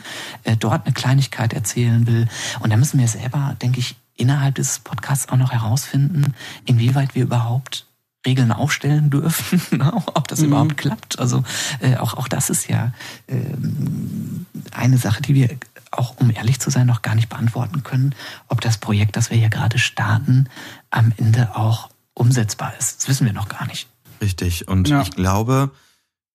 [0.44, 2.28] äh, dort eine Kleinigkeit erzählen will.
[2.60, 7.22] Und da müssen wir selber, denke ich, innerhalb dieses Podcasts auch noch herausfinden, inwieweit wir
[7.24, 7.86] überhaupt
[8.26, 9.92] Regeln aufstellen dürfen, ne?
[10.14, 11.18] ob das überhaupt klappt.
[11.18, 11.44] Also
[11.80, 12.92] äh, auch, auch das ist ja
[13.28, 15.56] ähm, eine Sache, die wir
[15.92, 18.14] auch, um ehrlich zu sein, noch gar nicht beantworten können,
[18.48, 20.48] ob das Projekt, das wir hier gerade starten,
[20.90, 23.00] am Ende auch umsetzbar ist.
[23.00, 23.88] Das wissen wir noch gar nicht.
[24.20, 24.66] Richtig.
[24.66, 25.02] Und Ja.
[25.02, 25.70] ich glaube,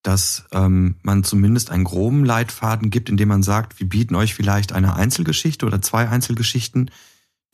[0.03, 4.73] dass ähm, man zumindest einen groben Leitfaden gibt, indem man sagt, wir bieten euch vielleicht
[4.73, 6.89] eine Einzelgeschichte oder zwei Einzelgeschichten,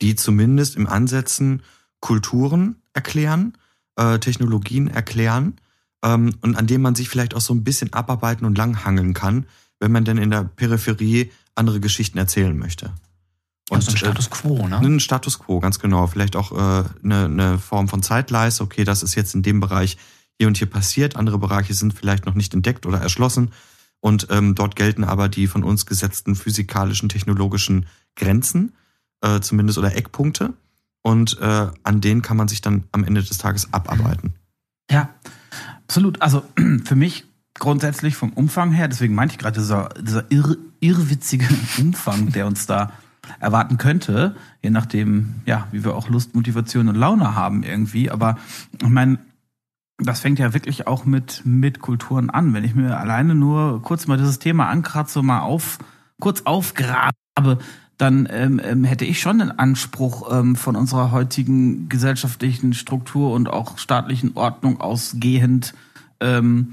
[0.00, 1.62] die zumindest im Ansetzen
[2.00, 3.56] Kulturen erklären,
[3.96, 5.56] äh, Technologien erklären
[6.02, 9.46] ähm, und an dem man sich vielleicht auch so ein bisschen abarbeiten und langhangeln kann,
[9.80, 12.92] wenn man denn in der Peripherie andere Geschichten erzählen möchte.
[13.70, 14.78] Und also ein äh, Status quo, ne?
[14.78, 16.06] ein Status quo, ganz genau.
[16.06, 18.62] Vielleicht auch äh, eine, eine Form von Zeitleiste.
[18.62, 19.98] Okay, das ist jetzt in dem Bereich
[20.38, 21.16] hier und hier passiert.
[21.16, 23.50] Andere Bereiche sind vielleicht noch nicht entdeckt oder erschlossen.
[24.00, 28.72] Und ähm, dort gelten aber die von uns gesetzten physikalischen, technologischen Grenzen,
[29.22, 30.54] äh, zumindest oder Eckpunkte.
[31.02, 34.34] Und äh, an denen kann man sich dann am Ende des Tages abarbeiten.
[34.90, 35.10] Ja,
[35.86, 36.20] absolut.
[36.20, 36.42] Also
[36.84, 37.24] für mich
[37.58, 41.46] grundsätzlich vom Umfang her, deswegen meinte ich gerade, dieser, dieser irr, irrwitzige
[41.78, 42.92] Umfang, der uns da
[43.40, 48.10] erwarten könnte, je nachdem, ja, wie wir auch Lust, Motivation und Laune haben irgendwie.
[48.10, 48.38] Aber
[48.80, 49.18] ich meine,
[49.98, 52.54] das fängt ja wirklich auch mit, mit Kulturen an.
[52.54, 55.78] Wenn ich mir alleine nur kurz mal dieses Thema ankratze, mal auf,
[56.20, 57.58] kurz aufgrabe,
[57.98, 63.50] dann ähm, ähm, hätte ich schon den Anspruch ähm, von unserer heutigen gesellschaftlichen Struktur und
[63.50, 65.74] auch staatlichen Ordnung ausgehend
[66.20, 66.70] ähm,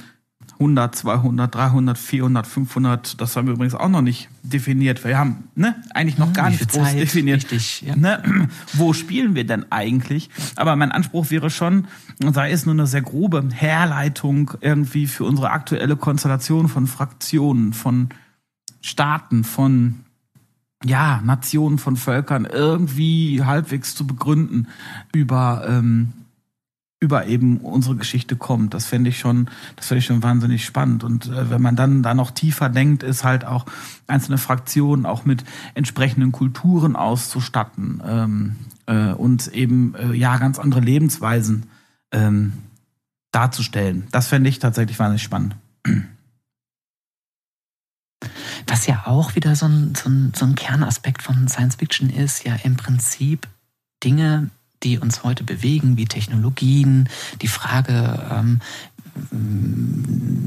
[0.59, 5.03] 100, 200, 300, 400, 500, das haben wir übrigens auch noch nicht definiert.
[5.03, 6.99] Wir haben ne, eigentlich noch gar Wie nicht groß Zeit?
[6.99, 7.43] definiert.
[7.43, 7.95] Richtig, ja.
[7.95, 8.21] Ne,
[8.73, 10.29] wo spielen wir denn eigentlich?
[10.55, 11.87] Aber mein Anspruch wäre schon,
[12.19, 18.09] sei es nur eine sehr grobe Herleitung irgendwie für unsere aktuelle Konstellation von Fraktionen, von
[18.81, 20.04] Staaten, von
[20.85, 24.67] ja, Nationen von Völkern irgendwie halbwegs zu begründen
[25.13, 26.13] über, ähm,
[26.99, 28.73] über eben unsere Geschichte kommt.
[28.73, 31.03] Das fände ich schon, das fände ich schon wahnsinnig spannend.
[31.03, 33.65] Und äh, wenn man dann da noch tiefer denkt, ist halt auch
[34.07, 35.43] einzelne Fraktionen auch mit
[35.73, 41.63] entsprechenden Kulturen auszustatten ähm, äh, und eben äh, ja ganz andere Lebensweisen
[42.11, 42.53] ähm,
[43.31, 44.07] darzustellen.
[44.11, 45.55] Das fände ich tatsächlich wahnsinnig spannend.
[48.67, 52.45] Was ja auch wieder so ein, so, ein, so ein Kernaspekt von Science Fiction ist,
[52.45, 53.47] ja im Prinzip
[54.03, 54.49] Dinge,
[54.83, 57.09] die uns heute bewegen, wie Technologien,
[57.41, 58.61] die Frage, ähm,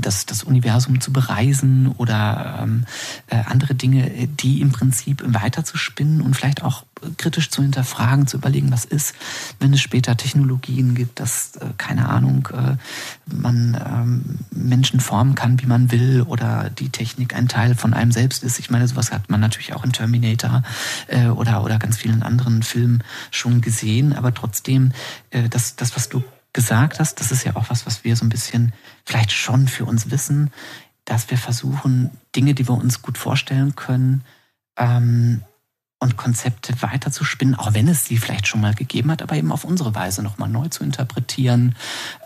[0.01, 2.85] das, das Universum zu bereisen oder ähm,
[3.29, 6.85] äh, andere Dinge, die im Prinzip weiter zu spinnen und vielleicht auch
[7.17, 9.15] kritisch zu hinterfragen, zu überlegen, was ist,
[9.61, 12.77] wenn es später Technologien gibt, dass, äh, keine Ahnung, äh,
[13.33, 18.13] man ähm, Menschen formen kann, wie man will oder die Technik ein Teil von einem
[18.13, 18.59] selbst ist.
[18.59, 20.63] Ich meine, sowas hat man natürlich auch in Terminator
[21.07, 24.93] äh, oder, oder ganz vielen anderen Filmen schon gesehen, aber trotzdem,
[25.31, 28.25] äh, das, das, was du gesagt hast, das ist ja auch was, was wir so
[28.25, 28.73] ein bisschen
[29.05, 30.51] vielleicht schon für uns wissen,
[31.05, 34.25] dass wir versuchen, Dinge, die wir uns gut vorstellen können,
[34.77, 35.43] ähm,
[36.01, 39.65] und Konzepte weiterzuspinnen, auch wenn es sie vielleicht schon mal gegeben hat, aber eben auf
[39.65, 41.75] unsere Weise nochmal neu zu interpretieren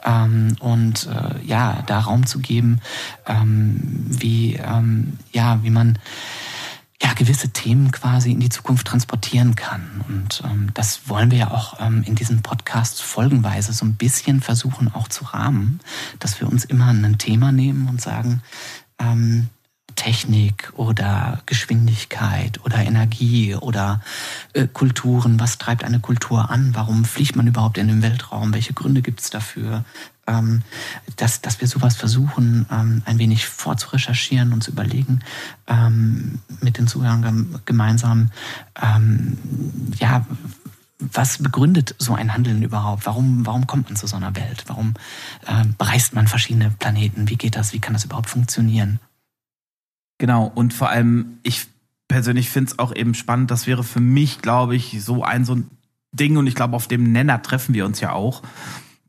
[0.05, 2.81] ähm, und äh, ja, da Raum zu geben,
[3.27, 5.99] ähm, wie, ähm, ja, wie man
[7.03, 10.05] ja, gewisse Themen quasi in die Zukunft transportieren kann.
[10.09, 14.41] Und ähm, das wollen wir ja auch ähm, in diesem Podcast folgenweise so ein bisschen
[14.41, 15.81] versuchen auch zu rahmen,
[16.21, 18.43] dass wir uns immer ein Thema nehmen und sagen,
[18.99, 19.49] ähm,
[19.95, 24.01] Technik oder Geschwindigkeit oder Energie oder
[24.53, 25.38] äh, Kulturen.
[25.38, 26.71] Was treibt eine Kultur an?
[26.75, 28.55] Warum fliegt man überhaupt in den Weltraum?
[28.55, 29.85] Welche Gründe gibt es dafür?
[30.27, 30.63] Ähm,
[31.17, 35.21] dass, dass wir sowas versuchen, ähm, ein wenig vorzurecherchieren und zu überlegen,
[35.67, 38.31] ähm, mit den Zuhörern gemeinsam,
[38.81, 39.37] ähm,
[39.99, 40.25] ja,
[40.99, 43.07] was begründet so ein Handeln überhaupt?
[43.07, 44.65] Warum, warum kommt man zu so einer Welt?
[44.69, 44.95] Warum
[45.47, 47.29] äh, bereist man verschiedene Planeten?
[47.29, 47.73] Wie geht das?
[47.73, 49.01] Wie kann das überhaupt funktionieren?
[50.19, 51.67] Genau, und vor allem, ich
[52.07, 55.57] persönlich finde es auch eben spannend, das wäre für mich, glaube ich, so ein so
[55.57, 55.71] ein
[56.13, 58.43] Ding, und ich glaube, auf dem Nenner treffen wir uns ja auch,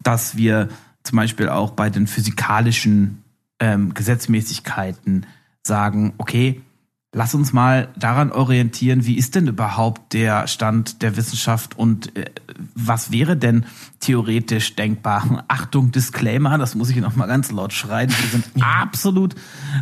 [0.02, 0.70] dass wir
[1.04, 3.24] zum Beispiel auch bei den physikalischen
[3.60, 5.26] ähm, Gesetzmäßigkeiten
[5.64, 6.62] sagen, okay,
[7.16, 12.26] Lass uns mal daran orientieren, wie ist denn überhaupt der Stand der Wissenschaft und äh,
[12.74, 13.66] was wäre denn
[14.00, 15.46] theoretisch denkbar?
[15.48, 18.10] Achtung, Disclaimer, das muss ich noch mal ganz laut schreien.
[18.10, 19.36] Wir sind absolut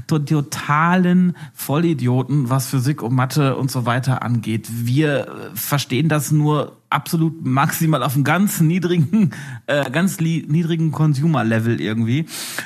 [0.08, 4.68] totalen Vollidioten, was Physik und Mathe und so weiter angeht.
[4.70, 9.32] Wir äh, verstehen das nur absolut maximal auf einem ganz niedrigen,
[9.68, 12.26] äh, ganz niedrigen Consumer-Level irgendwie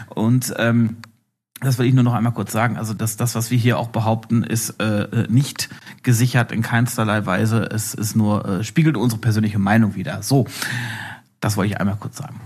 [0.09, 0.97] und ähm,
[1.61, 2.77] das will ich nur noch einmal kurz sagen.
[2.77, 5.69] Also das, das was wir hier auch behaupten, ist äh, äh, nicht
[6.03, 7.63] gesichert in keinsterlei Weise.
[7.63, 10.21] Es ist nur äh, spiegelt unsere persönliche Meinung wieder.
[10.21, 10.45] So,
[11.39, 12.39] das wollte ich einmal kurz sagen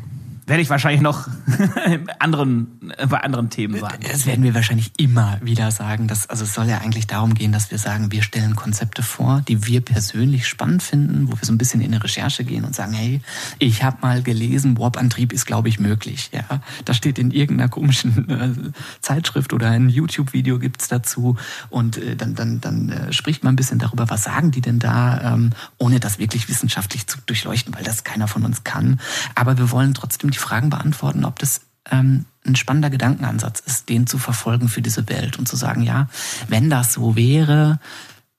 [0.49, 1.27] werde ich wahrscheinlich noch
[2.19, 4.03] anderen, bei anderen Themen sagen.
[4.11, 6.07] Das werden wir wahrscheinlich immer wieder sagen.
[6.07, 9.43] Dass, also es soll ja eigentlich darum gehen, dass wir sagen, wir stellen Konzepte vor,
[9.47, 12.75] die wir persönlich spannend finden, wo wir so ein bisschen in eine Recherche gehen und
[12.75, 13.21] sagen, hey,
[13.59, 16.31] ich habe mal gelesen, Warp-Antrieb ist, glaube ich, möglich.
[16.33, 21.37] Ja, Das steht in irgendeiner komischen äh, Zeitschrift oder ein YouTube-Video gibt's dazu.
[21.69, 24.79] Und äh, dann, dann, dann äh, spricht man ein bisschen darüber, was sagen die denn
[24.79, 28.99] da, ähm, ohne das wirklich wissenschaftlich zu durchleuchten, weil das keiner von uns kann.
[29.35, 34.07] Aber wir wollen trotzdem die Fragen beantworten, ob das ähm, ein spannender Gedankenansatz ist, den
[34.07, 36.07] zu verfolgen für diese Welt und zu sagen, ja,
[36.47, 37.79] wenn das so wäre,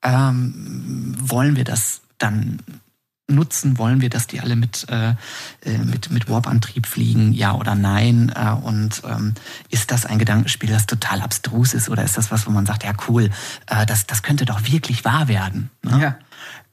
[0.02, 2.60] ähm, wollen wir das dann
[3.30, 3.78] nutzen?
[3.78, 5.10] Wollen wir, dass die alle mit, äh,
[5.64, 7.32] äh, mit, mit Warp-Antrieb fliegen?
[7.32, 8.32] Ja oder nein?
[8.34, 9.34] Äh, und ähm,
[9.70, 11.88] ist das ein Gedankenspiel, das total abstrus ist?
[11.88, 13.30] Oder ist das was, wo man sagt, ja cool,
[13.66, 15.70] äh, das, das könnte doch wirklich wahr werden?
[15.82, 16.00] Ne?
[16.00, 16.18] Ja.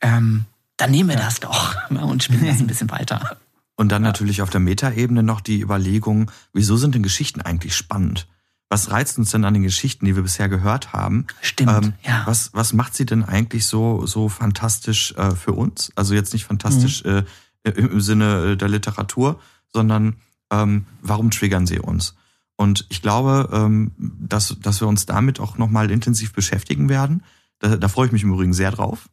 [0.01, 0.45] Ähm,
[0.77, 1.23] dann nehmen wir ja.
[1.23, 3.37] das doch ne, und spielen das ein bisschen weiter.
[3.77, 4.09] Und dann ja.
[4.09, 8.27] natürlich auf der Metaebene noch die Überlegung, wieso sind denn Geschichten eigentlich spannend?
[8.69, 11.27] Was reizt uns denn an den Geschichten, die wir bisher gehört haben?
[11.41, 11.85] Stimmt.
[11.85, 12.23] Ähm, ja.
[12.25, 15.91] Was, was macht sie denn eigentlich so, so fantastisch äh, für uns?
[15.95, 17.23] Also jetzt nicht fantastisch mhm.
[17.63, 19.39] äh, im Sinne äh, der Literatur,
[19.71, 20.17] sondern
[20.51, 22.15] ähm, warum triggern sie uns?
[22.57, 27.23] Und ich glaube, ähm, dass, dass wir uns damit auch nochmal intensiv beschäftigen werden.
[27.59, 29.09] Da, da freue ich mich im Übrigen sehr drauf,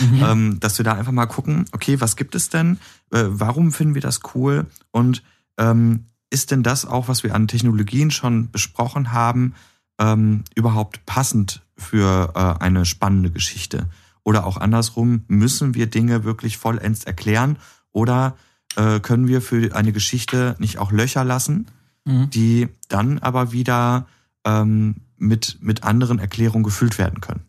[0.00, 0.22] mhm.
[0.22, 2.78] ähm, dass wir da einfach mal gucken, okay, was gibt es denn?
[3.12, 4.66] Äh, warum finden wir das cool?
[4.90, 5.22] Und
[5.58, 9.54] ähm, ist denn das auch, was wir an Technologien schon besprochen haben,
[9.98, 13.88] ähm, überhaupt passend für äh, eine spannende Geschichte?
[14.24, 17.58] Oder auch andersrum, müssen wir Dinge wirklich vollends erklären?
[17.92, 18.36] Oder
[18.74, 21.68] äh, können wir für eine Geschichte nicht auch Löcher lassen,
[22.04, 22.30] mhm.
[22.30, 24.06] die dann aber wieder
[24.44, 27.45] ähm, mit, mit anderen Erklärungen gefüllt werden können?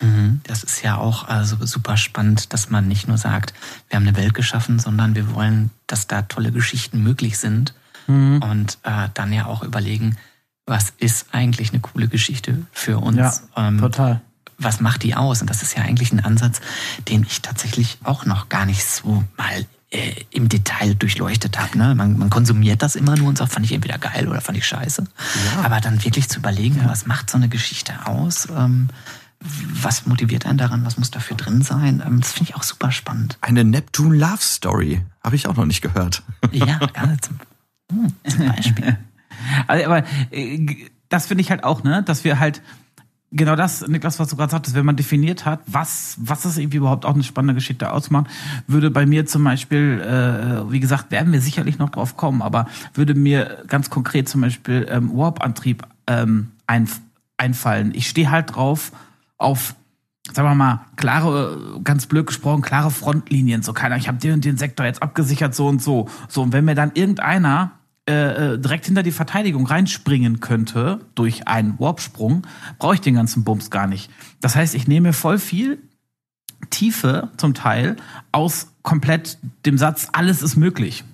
[0.00, 0.40] Mhm.
[0.44, 3.54] Das ist ja auch also super spannend, dass man nicht nur sagt,
[3.88, 7.74] wir haben eine Welt geschaffen, sondern wir wollen, dass da tolle Geschichten möglich sind
[8.06, 8.42] mhm.
[8.42, 10.16] und äh, dann ja auch überlegen,
[10.66, 13.16] was ist eigentlich eine coole Geschichte für uns?
[13.16, 14.20] Ja, ähm, total.
[14.58, 15.40] Was macht die aus?
[15.40, 16.60] Und das ist ja eigentlich ein Ansatz,
[17.08, 21.78] den ich tatsächlich auch noch gar nicht so mal äh, im Detail durchleuchtet habe.
[21.78, 21.94] Ne?
[21.94, 24.66] Man, man, konsumiert das immer nur und sagt, fand ich entweder geil oder fand ich
[24.66, 25.04] scheiße.
[25.04, 25.62] Ja.
[25.62, 26.88] Aber dann wirklich zu überlegen, ja.
[26.88, 28.48] was macht so eine Geschichte aus?
[28.50, 28.88] Ähm,
[29.40, 30.84] was motiviert einen daran?
[30.84, 32.02] Was muss dafür drin sein?
[32.04, 33.38] Ähm, das finde ich auch super spannend.
[33.40, 36.22] Eine Neptune Love Story habe ich auch noch nicht gehört.
[36.52, 37.24] Ja, gar nicht.
[37.24, 37.38] Zum,
[37.92, 38.98] hm, zum Beispiel.
[39.66, 42.62] Also, aber äh, das finde ich halt auch, ne, dass wir halt
[43.32, 46.78] genau das, Niklas, was du gerade sagtest, wenn man definiert hat, was, was ist irgendwie
[46.78, 48.30] überhaupt auch eine spannende Geschichte ausmacht,
[48.66, 52.66] würde bei mir zum Beispiel, äh, wie gesagt, werden wir sicherlich noch drauf kommen, aber
[52.94, 56.88] würde mir ganz konkret zum Beispiel ähm, Warp-Antrieb ähm, ein,
[57.36, 57.92] einfallen.
[57.94, 58.92] Ich stehe halt drauf
[59.38, 59.74] auf
[60.32, 63.62] sagen wir mal, klare, ganz blöd gesprochen, klare Frontlinien.
[63.62, 66.08] So keiner, ich habe den und den Sektor jetzt abgesichert, so und so.
[66.28, 67.72] So, und wenn mir dann irgendeiner
[68.08, 72.46] äh, äh, direkt hinter die Verteidigung reinspringen könnte durch einen Warpsprung,
[72.78, 74.10] brauche ich den ganzen Bums gar nicht.
[74.40, 75.78] Das heißt, ich nehme voll viel
[76.70, 77.96] Tiefe zum Teil
[78.32, 81.04] aus komplett dem Satz, alles ist möglich.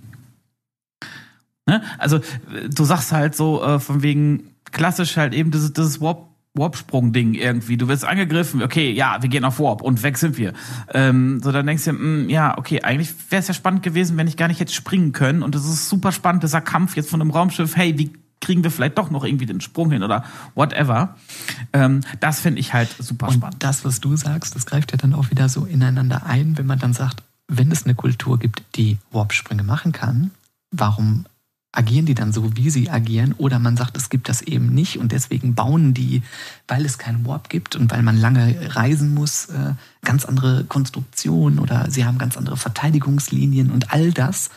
[1.66, 1.82] Ne?
[1.98, 2.20] Also
[2.68, 7.76] du sagst halt so äh, von wegen klassisch halt eben dieses, dieses Warp Warp-Sprung-Ding irgendwie.
[7.76, 10.52] Du wirst angegriffen, okay, ja, wir gehen auf Warp und weg sind wir.
[10.92, 14.16] Ähm, so, dann denkst du, mh, hm, ja, okay, eigentlich wäre es ja spannend gewesen,
[14.16, 15.42] wenn ich gar nicht hätte springen können.
[15.42, 18.12] Und es ist super spannend, dieser Kampf jetzt von einem Raumschiff, hey, wie
[18.42, 21.16] kriegen wir vielleicht doch noch irgendwie den Sprung hin oder whatever.
[21.72, 23.62] Ähm, das finde ich halt super und spannend.
[23.62, 26.78] Das, was du sagst, das greift ja dann auch wieder so ineinander ein, wenn man
[26.78, 30.32] dann sagt, wenn es eine Kultur gibt, die Warp-Sprünge machen kann,
[30.70, 31.24] warum
[31.72, 34.98] agieren die dann so, wie sie agieren, oder man sagt, es gibt das eben nicht
[34.98, 36.22] und deswegen bauen die,
[36.68, 39.72] weil es keinen Warp gibt und weil man lange reisen muss, äh,
[40.04, 44.50] ganz andere Konstruktionen oder sie haben ganz andere Verteidigungslinien und all das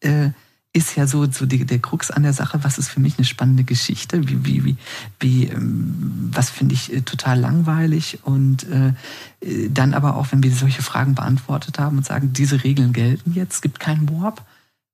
[0.00, 0.30] äh,
[0.74, 3.24] ist ja so, so die, der Krux an der Sache, was ist für mich eine
[3.24, 4.76] spannende Geschichte, wie, wie, wie,
[5.18, 8.18] wie ähm, was finde ich äh, total langweilig?
[8.22, 8.92] Und äh,
[9.70, 13.54] dann aber auch, wenn wir solche Fragen beantwortet haben und sagen, diese Regeln gelten jetzt,
[13.54, 14.44] es gibt keinen Warp,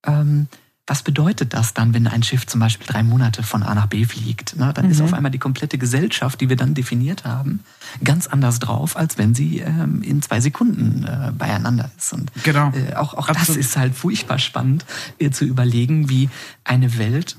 [0.07, 0.47] ähm,
[0.87, 4.05] was bedeutet das dann, wenn ein Schiff zum Beispiel drei Monate von A nach B
[4.05, 4.57] fliegt?
[4.57, 4.71] Ne?
[4.75, 4.93] Dann mhm.
[4.93, 7.61] ist auf einmal die komplette Gesellschaft, die wir dann definiert haben,
[8.03, 12.13] ganz anders drauf, als wenn sie ähm, in zwei Sekunden äh, beieinander ist.
[12.13, 12.71] Und genau.
[12.73, 14.85] äh, auch, auch das ist halt furchtbar spannend,
[15.19, 16.29] äh, zu überlegen, wie
[16.65, 17.37] eine Welt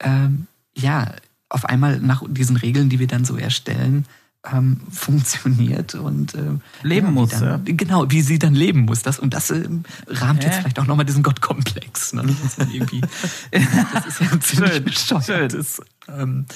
[0.00, 1.12] ähm, ja
[1.50, 4.06] auf einmal nach diesen Regeln, die wir dann so erstellen,
[4.52, 7.30] ähm, funktioniert und äh, leben ja, muss.
[7.30, 7.60] Dann, ja.
[7.64, 9.02] Genau, wie sie dann leben muss.
[9.02, 9.68] Das, und das äh,
[10.06, 12.12] rahmt jetzt vielleicht auch nochmal diesen Gottkomplex.
[12.12, 12.22] Ne?
[12.24, 13.00] Das, ist irgendwie,
[13.50, 15.80] das ist ja ziemlich schön, bescheuertes.
[16.08, 16.46] Ähm,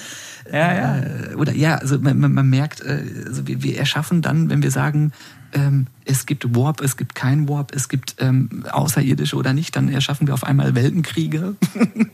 [0.51, 0.97] ja, ja.
[0.97, 4.71] Äh, oder ja, also man, man merkt, äh, also wir, wir erschaffen dann, wenn wir
[4.71, 5.11] sagen,
[5.53, 9.89] ähm, es gibt Warp, es gibt kein Warp, es gibt ähm, Außerirdische oder nicht, dann
[9.89, 11.55] erschaffen wir auf einmal Weltenkriege,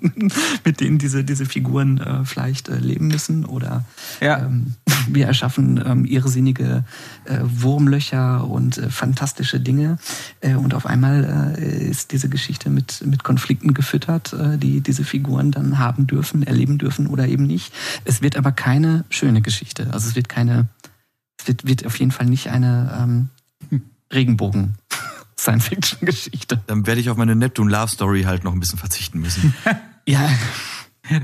[0.63, 3.45] mit denen diese, diese Figuren äh, vielleicht äh, leben müssen.
[3.45, 3.85] Oder
[4.21, 4.39] ja.
[4.39, 4.75] ähm,
[5.07, 6.83] wir erschaffen ähm, irrsinnige
[7.25, 9.97] äh, Wurmlöcher und äh, fantastische Dinge.
[10.41, 15.03] Äh, und auf einmal äh, ist diese Geschichte mit, mit Konflikten gefüttert, äh, die diese
[15.03, 17.73] Figuren dann haben dürfen, erleben dürfen oder eben nicht.
[18.05, 19.87] Es wird aber keine schöne Geschichte.
[19.91, 20.67] Also es wird keine
[21.49, 23.29] wird, wird auf jeden Fall nicht eine
[23.71, 23.81] ähm,
[24.13, 24.75] Regenbogen.
[25.37, 26.61] Science-Fiction-Geschichte.
[26.67, 29.53] Dann werde ich auf meine Neptune Love Story halt noch ein bisschen verzichten müssen.
[30.05, 30.29] ja.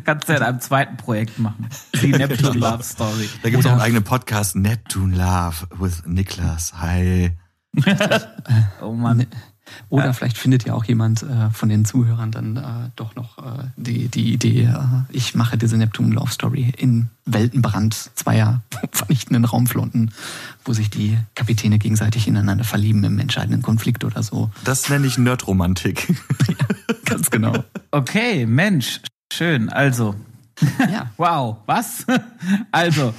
[0.03, 1.67] Kannst du ja in einem zweiten Projekt machen.
[2.01, 3.29] Die Neptune Love Story.
[3.43, 6.73] Da gibt es auch einen eigenen Podcast, Neptune Love with Niklas.
[6.79, 7.31] Hi.
[8.81, 9.27] oh Mann.
[9.89, 10.13] Oder ja.
[10.13, 14.08] vielleicht findet ja auch jemand äh, von den Zuhörern dann äh, doch noch äh, die,
[14.08, 14.78] die Idee, äh,
[15.12, 20.12] ich mache diese Neptune Love Story in Weltenbrand zweier vernichtenden Raumflotten,
[20.63, 24.51] wo sich die Kapitäne gegenseitig ineinander verlieben im entscheidenden Konflikt oder so.
[24.63, 26.08] Das nenne ich Nerdromantik.
[26.47, 27.63] ja, ganz genau.
[27.91, 29.01] Okay, Mensch,
[29.32, 29.69] schön.
[29.69, 30.15] Also.
[30.80, 31.12] Ja.
[31.17, 32.06] wow, was?
[32.71, 33.13] also,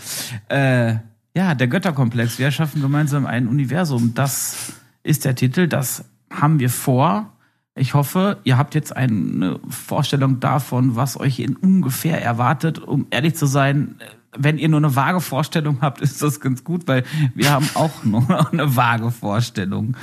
[0.48, 0.96] äh,
[1.34, 2.38] ja, der Götterkomplex.
[2.38, 4.14] Wir erschaffen gemeinsam ein Universum.
[4.14, 5.68] Das ist der Titel.
[5.68, 7.32] Das haben wir vor.
[7.74, 12.78] Ich hoffe, ihr habt jetzt eine Vorstellung davon, was euch in ungefähr erwartet.
[12.78, 13.96] Um ehrlich zu sein,
[14.38, 18.04] wenn ihr nur eine vage Vorstellung habt, ist das ganz gut, weil wir haben auch
[18.04, 19.96] nur eine vage Vorstellung.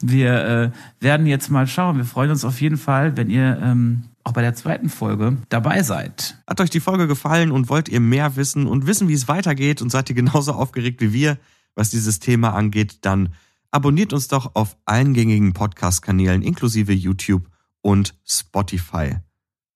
[0.00, 1.96] Wir äh, werden jetzt mal schauen.
[1.96, 5.82] Wir freuen uns auf jeden Fall, wenn ihr ähm, auch bei der zweiten Folge dabei
[5.82, 6.36] seid.
[6.46, 9.82] Hat euch die Folge gefallen und wollt ihr mehr wissen und wissen, wie es weitergeht
[9.82, 11.38] und seid ihr genauso aufgeregt wie wir,
[11.74, 13.30] was dieses Thema angeht, dann
[13.74, 17.48] Abonniert uns doch auf allen gängigen Podcast-Kanälen inklusive YouTube
[17.80, 19.16] und Spotify.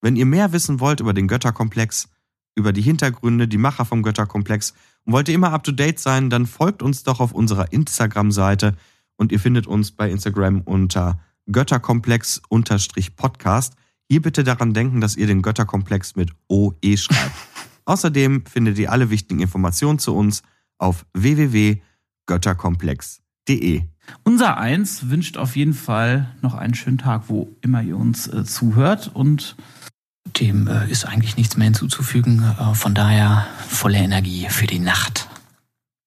[0.02, 2.10] Wenn ihr mehr wissen wollt über den Götterkomplex,
[2.54, 6.28] über die Hintergründe, die Macher vom Götterkomplex und wollt ihr immer up to date sein,
[6.28, 8.76] dann folgt uns doch auf unserer Instagram-Seite
[9.16, 11.18] und ihr findet uns bei Instagram unter
[11.50, 13.76] Götterkomplex-Podcast.
[14.10, 17.32] Hier bitte daran denken, dass ihr den Götterkomplex mit OE schreibt.
[17.86, 20.42] Außerdem findet ihr alle wichtigen Informationen zu uns
[20.76, 23.82] auf www.götterkomplex.de www.ftf.de.
[24.24, 28.44] Unser Eins wünscht auf jeden Fall noch einen schönen Tag, wo immer ihr uns äh,
[28.44, 29.56] zuhört und
[30.40, 32.42] dem äh, ist eigentlich nichts mehr hinzuzufügen.
[32.58, 35.28] Äh, von daher volle Energie für die Nacht.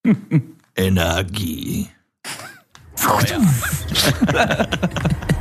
[0.75, 1.89] Energie.
[2.95, 3.41] Feuer.